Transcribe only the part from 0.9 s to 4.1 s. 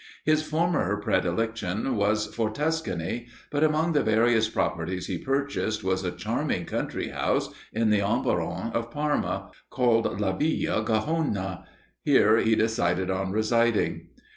predilection was for Tuscany; but, among the